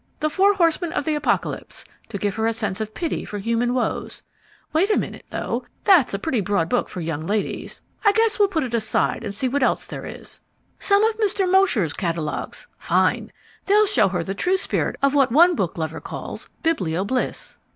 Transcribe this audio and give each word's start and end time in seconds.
The 0.19 0.31
Four 0.31 0.55
Horsemen 0.55 0.91
of 0.93 1.05
the 1.05 1.13
Apocalypse 1.13 1.85
to 2.09 2.17
give 2.17 2.33
her 2.33 2.47
a 2.47 2.53
sense 2.53 2.81
of 2.81 2.95
pity 2.95 3.23
for 3.23 3.37
human 3.37 3.71
woes 3.75 4.23
wait 4.73 4.89
a 4.89 4.97
minute, 4.97 5.25
though: 5.29 5.63
that's 5.83 6.11
a 6.15 6.17
pretty 6.17 6.41
broad 6.41 6.69
book 6.69 6.89
for 6.89 7.01
young 7.01 7.27
ladies. 7.27 7.81
I 8.03 8.11
guess 8.13 8.39
we'll 8.39 8.47
put 8.47 8.63
it 8.63 8.73
aside 8.73 9.23
and 9.23 9.31
see 9.35 9.47
what 9.47 9.61
else 9.61 9.85
there 9.85 10.07
is. 10.07 10.39
Some 10.79 11.03
of 11.03 11.19
Mr. 11.19 11.47
Mosher's 11.47 11.93
catalogues: 11.93 12.65
fine! 12.79 13.31
they'll 13.67 13.85
show 13.85 14.07
her 14.07 14.23
the 14.23 14.33
true 14.33 14.57
spirit 14.57 14.95
of 15.03 15.13
what 15.13 15.31
one 15.31 15.53
book 15.55 15.77
lover 15.77 16.01
calls 16.01 16.49
biblio 16.63 17.05
bliss. 17.05 17.59